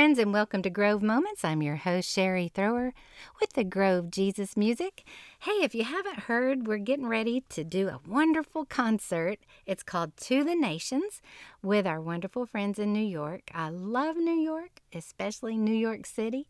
[0.00, 1.44] friends, and welcome to Grove Moments.
[1.44, 2.94] I'm your host, Sherry Thrower,
[3.38, 5.04] with the Grove Jesus Music.
[5.40, 9.40] Hey, if you haven't heard, we're getting ready to do a wonderful concert.
[9.66, 11.20] It's called To the Nations
[11.62, 13.50] with our wonderful friends in New York.
[13.54, 16.46] I love New York, especially New York City,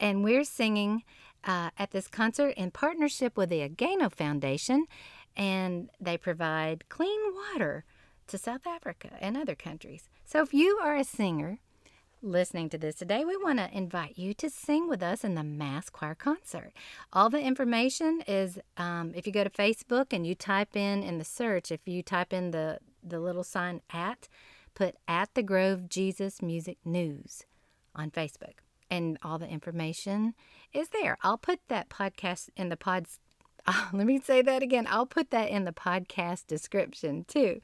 [0.00, 1.02] and we're singing
[1.46, 4.86] uh, at this concert in partnership with the Agano Foundation,
[5.36, 7.84] and they provide clean water
[8.28, 10.08] to South Africa and other countries.
[10.24, 11.58] So if you are a singer,
[12.24, 15.44] listening to this today, we want to invite you to sing with us in the
[15.44, 16.72] Mass Choir Concert.
[17.12, 21.18] All the information is um, if you go to Facebook and you type in in
[21.18, 24.28] the search, if you type in the, the little sign at,
[24.74, 27.44] put at the Grove Jesus Music News
[27.94, 28.54] on Facebook.
[28.90, 30.34] And all the information
[30.72, 31.18] is there.
[31.22, 33.18] I'll put that podcast in the pods.
[33.92, 34.86] Let me say that again.
[34.88, 37.60] I'll put that in the podcast description too.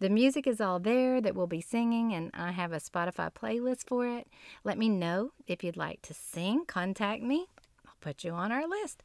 [0.00, 3.86] The music is all there that we'll be singing, and I have a Spotify playlist
[3.86, 4.26] for it.
[4.64, 6.64] Let me know if you'd like to sing.
[6.66, 7.46] Contact me,
[7.86, 9.02] I'll put you on our list.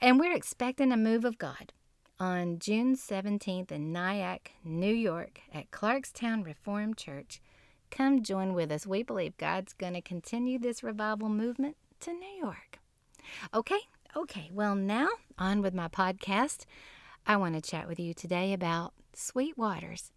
[0.00, 1.72] And we're expecting a move of God
[2.18, 7.40] on June 17th in Nyack, New York, at Clarkstown Reformed Church.
[7.90, 8.86] Come join with us.
[8.86, 12.80] We believe God's going to continue this revival movement to New York.
[13.54, 13.80] Okay,
[14.16, 14.50] okay.
[14.52, 16.64] Well, now on with my podcast.
[17.26, 20.10] I want to chat with you today about sweet waters.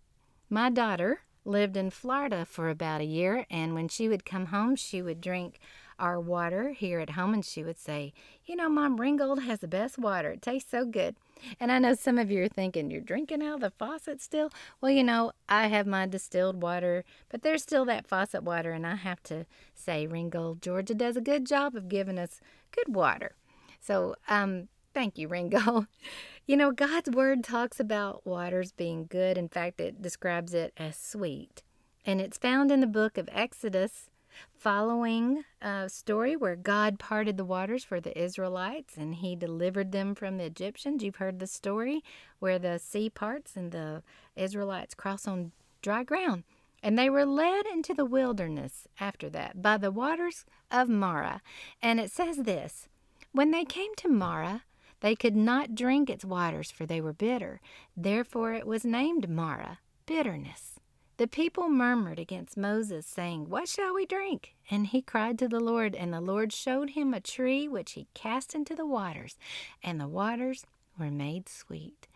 [0.50, 4.76] My daughter lived in Florida for about a year, and when she would come home,
[4.76, 5.60] she would drink
[6.00, 8.14] our water here at home, and she would say,
[8.46, 10.32] You know, Mom, Ringgold has the best water.
[10.32, 11.16] It tastes so good.
[11.60, 14.52] And I know some of you are thinking, You're drinking out of the faucet still?
[14.82, 18.88] Well, you know, I have my distilled water, but there's still that faucet water, and
[18.88, 22.40] I have to say, Ringgold, Georgia does a good job of giving us
[22.72, 23.36] good water.
[23.82, 25.86] So, um, thank you, Ringo.
[26.50, 29.38] You know, God's word talks about waters being good.
[29.38, 31.62] In fact, it describes it as sweet.
[32.08, 34.10] And it's found in the book of Exodus,
[34.58, 40.16] following a story where God parted the waters for the Israelites and he delivered them
[40.16, 41.04] from the Egyptians.
[41.04, 42.04] You've heard the story
[42.40, 44.02] where the sea parts and the
[44.36, 45.52] Israelites cross on
[45.84, 46.46] dry ground.
[46.82, 51.42] And they were led into the wilderness after that by the waters of Marah.
[51.80, 52.88] And it says this
[53.34, 54.64] When they came to Marah,
[55.02, 57.62] they could not drink its waters, for they were bitter.
[57.96, 60.80] Therefore it was named Marah, bitterness.
[61.18, 64.56] The people murmured against Moses, saying, What shall we drink?
[64.72, 68.08] And he cried to the Lord, and the Lord showed him a tree which he
[68.14, 69.38] cast into the waters,
[69.84, 70.66] and the waters
[70.98, 72.08] were made sweet.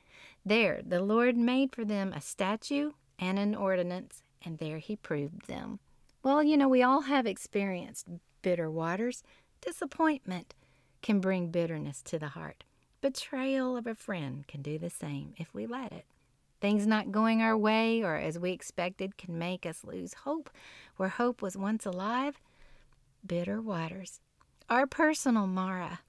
[0.46, 5.48] There the Lord made for them a statue and an ordinance, and there he proved
[5.48, 5.80] them.
[6.24, 8.08] Well, you know, we all have experienced
[8.42, 9.24] bitter waters.
[9.60, 10.54] Disappointment
[11.02, 12.64] can bring bitterness to the heart.
[13.04, 16.06] Betrayal of a friend can do the same if we let it.
[16.62, 20.50] Things not going our way or as we expected can make us lose hope
[20.96, 22.40] where hope was once alive.
[23.28, 24.22] Bitter waters.
[24.70, 26.00] Our personal Marah.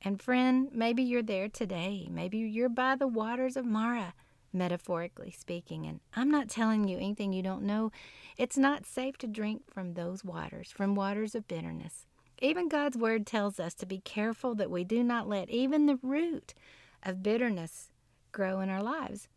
[0.00, 2.06] And friend, maybe you're there today.
[2.08, 4.14] Maybe you're by the waters of Marah,
[4.52, 5.86] metaphorically speaking.
[5.88, 7.90] And I'm not telling you anything you don't know.
[8.38, 12.06] It's not safe to drink from those waters, from waters of bitterness.
[12.40, 15.98] Even God's word tells us to be careful that we do not let even the
[16.02, 16.54] root
[17.02, 17.90] of bitterness
[18.32, 19.28] grow in our lives.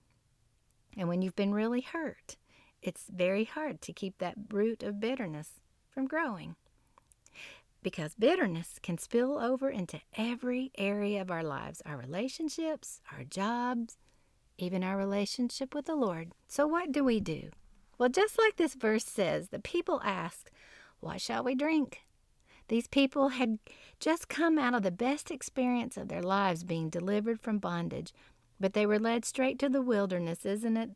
[0.97, 2.37] And when you've been really hurt,
[2.81, 5.59] it's very hard to keep that root of bitterness
[5.89, 6.55] from growing.
[7.83, 13.97] Because bitterness can spill over into every area of our lives our relationships, our jobs,
[14.57, 16.31] even our relationship with the Lord.
[16.47, 17.51] So, what do we do?
[17.97, 20.49] Well, just like this verse says, the people asked,
[20.99, 22.06] What shall we drink?
[22.67, 23.59] These people had
[23.99, 28.13] just come out of the best experience of their lives being delivered from bondage,
[28.59, 30.45] but they were led straight to the wilderness.
[30.45, 30.91] Isn't it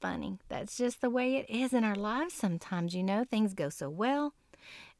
[0.00, 0.38] funny?
[0.48, 3.24] That's just the way it is in our lives sometimes, you know.
[3.24, 4.34] Things go so well,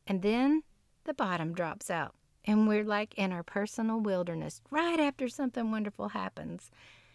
[0.06, 0.62] and then
[1.04, 2.14] the bottom drops out,
[2.44, 6.70] and we're like in our personal wilderness right after something wonderful happens.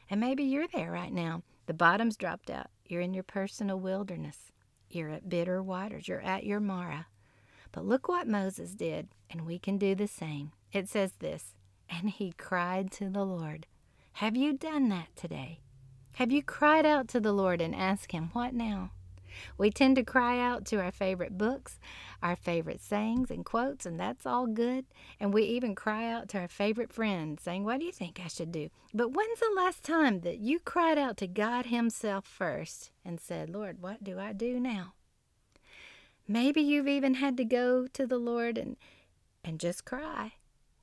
[0.10, 1.44] And maybe you're there right now.
[1.66, 2.68] The bottom's dropped out.
[2.86, 4.54] You're in your personal wilderness.
[4.90, 6.08] You're at bitter waters.
[6.08, 7.08] You're at your Marah.
[7.72, 10.52] But look what Moses did, and we can do the same.
[10.72, 11.56] It says this
[11.90, 13.66] And he cried to the Lord.
[14.14, 15.60] Have you done that today?
[16.18, 18.90] Have you cried out to the Lord and asked Him, What now?
[19.56, 21.80] We tend to cry out to our favorite books,
[22.24, 24.86] our favorite sayings and quotes, and that's all good.
[25.20, 28.30] And we even cry out to our favorite friends, saying, What do you think I
[28.30, 28.70] should do?
[28.96, 33.52] But when's the last time that you cried out to God Himself first and said,
[33.52, 34.94] Lord, what do I do now?
[36.28, 38.76] Maybe you've even had to go to the Lord and
[39.44, 40.34] and just cry.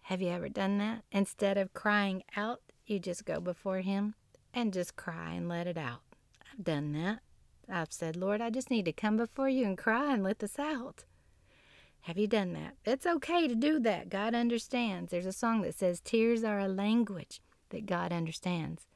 [0.03, 1.03] Have you ever done that?
[1.13, 4.15] Instead of crying out, you just go before him
[4.55, 6.01] and just cry and let it out.
[6.51, 7.21] I've done that.
[7.71, 10.59] I've said, Lord, I just need to come before you and cry and let this
[10.59, 11.05] out.
[12.03, 12.77] Have you done that?
[12.85, 14.11] It's okay to do that.
[14.11, 15.11] God understands.
[15.11, 17.41] There's a song that says, Tears are a language
[17.71, 18.87] that God understands.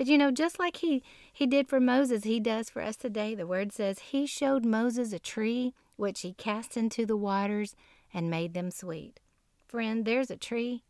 [0.00, 3.34] But you know, just like he, he did for Moses, he does for us today.
[3.34, 7.76] The word says, He showed Moses a tree which he cast into the waters
[8.14, 9.20] and made them sweet.
[9.68, 10.84] Friend, there's a tree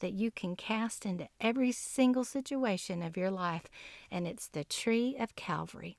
[0.00, 3.66] that you can cast into every single situation of your life,
[4.10, 5.96] and it's the tree of Calvary,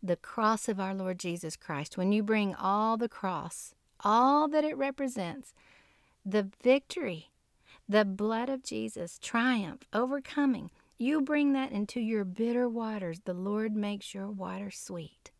[0.00, 1.98] the cross of our Lord Jesus Christ.
[1.98, 3.74] When you bring all the cross,
[4.04, 5.52] all that it represents,
[6.24, 7.32] the victory,
[7.88, 10.70] the blood of Jesus, triumph, overcoming,
[11.02, 13.20] you bring that into your bitter waters.
[13.24, 15.32] The Lord makes your water sweet.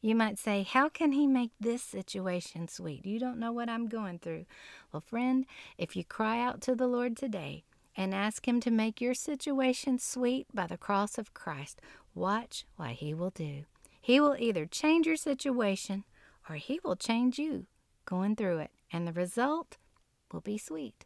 [0.00, 3.04] You might say, How can He make this situation sweet?
[3.04, 4.46] You don't know what I'm going through.
[4.92, 5.44] Well, friend,
[5.76, 7.64] if you cry out to the Lord today
[7.96, 11.80] and ask Him to make your situation sweet by the cross of Christ,
[12.14, 13.64] watch what He will do.
[14.00, 16.04] He will either change your situation
[16.48, 17.66] or He will change you
[18.04, 19.78] going through it, and the result
[20.32, 21.04] will be sweet.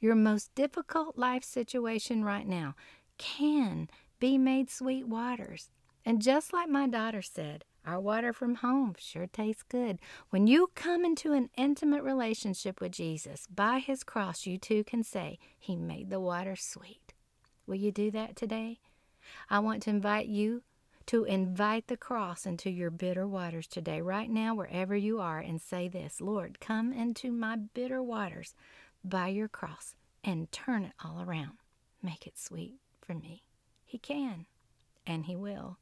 [0.00, 2.74] Your most difficult life situation right now
[3.18, 3.88] can
[4.18, 5.70] be made sweet waters.
[6.04, 9.98] And just like my daughter said, our water from home sure tastes good.
[10.30, 15.02] When you come into an intimate relationship with Jesus, by his cross, you too can
[15.02, 17.14] say, He made the water sweet.
[17.66, 18.80] Will you do that today?
[19.50, 20.62] I want to invite you
[21.06, 25.60] to invite the cross into your bitter waters today, right now, wherever you are, and
[25.60, 28.54] say this Lord, come into my bitter waters
[29.02, 31.58] by your cross and turn it all around.
[32.02, 33.42] Make it sweet for me.
[33.86, 34.44] He can,
[35.06, 35.78] and He will.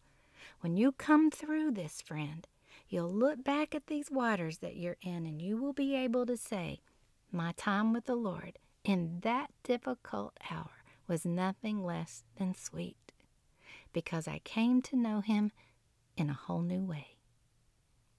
[0.61, 2.47] When you come through this, friend,
[2.89, 6.37] you'll look back at these waters that you're in and you will be able to
[6.37, 6.81] say,
[7.33, 13.13] My time with the Lord in that difficult hour was nothing less than sweet
[13.93, 15.51] because I came to know Him
[16.17, 17.17] in a whole new way.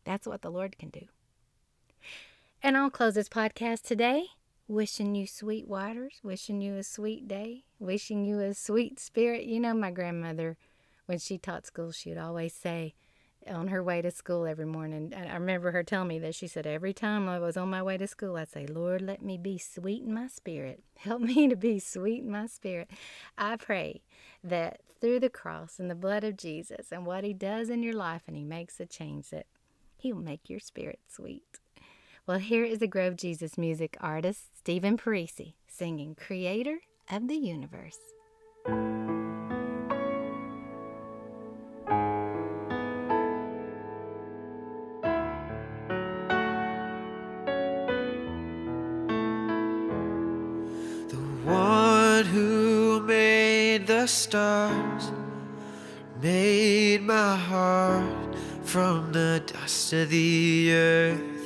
[0.03, 1.07] That's what the Lord can do.
[2.61, 4.25] And I'll close this podcast today
[4.67, 9.45] wishing you sweet waters, wishing you a sweet day, wishing you a sweet spirit.
[9.45, 10.57] You know, my grandmother,
[11.05, 12.93] when she taught school, she would always say,
[13.49, 15.13] on her way to school every morning.
[15.15, 17.97] I remember her telling me that she said, Every time I was on my way
[17.97, 20.83] to school, I'd say, Lord, let me be sweet in my spirit.
[20.97, 22.89] Help me to be sweet in my spirit.
[23.37, 24.01] I pray
[24.43, 27.93] that through the cross and the blood of Jesus and what He does in your
[27.93, 29.45] life and He makes a change, that
[29.95, 31.59] He'll make your spirit sweet.
[32.27, 36.79] Well, here is the Grove Jesus music artist, Stephen Parisi, singing Creator
[37.09, 37.99] of the Universe.
[51.07, 51.15] The
[51.45, 55.13] one who made the stars
[56.21, 58.35] made my heart
[58.65, 61.36] from the dust of the earth.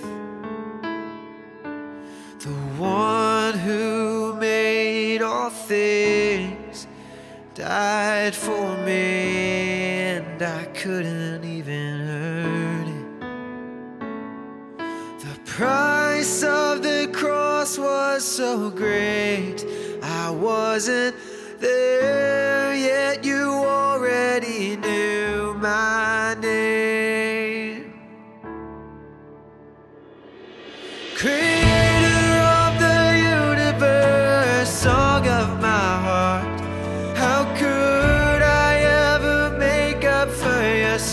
[7.72, 13.08] Died for me, and I couldn't even earn it.
[15.26, 19.66] The price of the cross was so great,
[20.04, 21.16] I wasn't
[21.60, 23.24] there yet.
[23.24, 23.46] You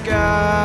[0.00, 0.57] for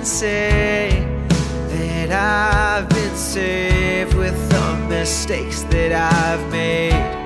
[0.00, 1.06] Can say
[1.68, 7.19] that I've been saved with the mistakes that I've made?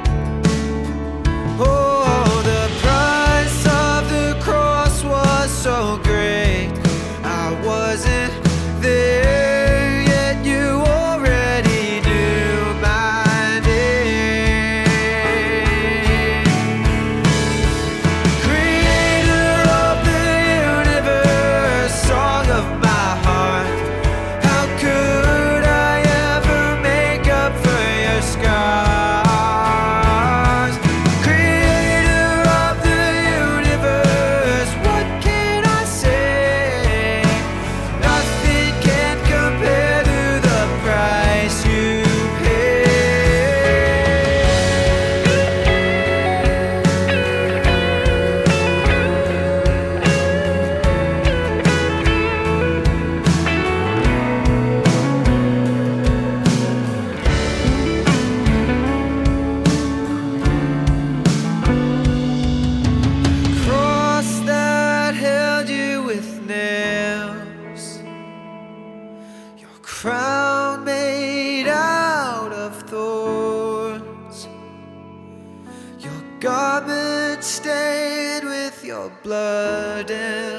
[79.24, 80.53] Blood and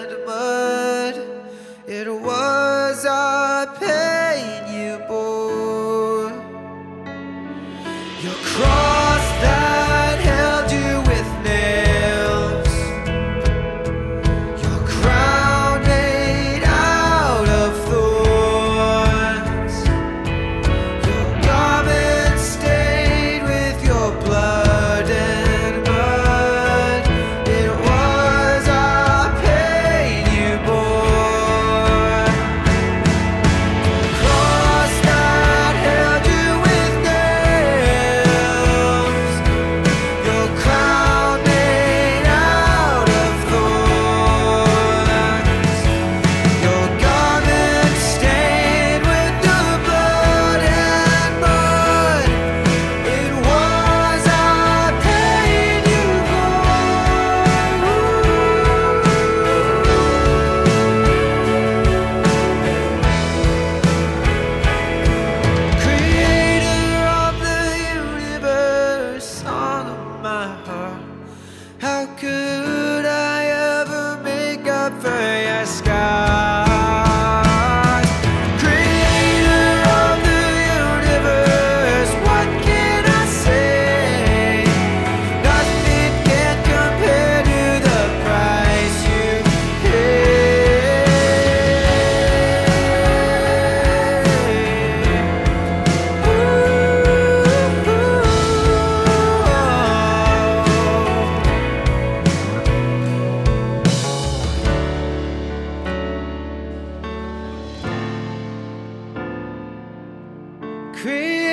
[111.05, 111.44] creep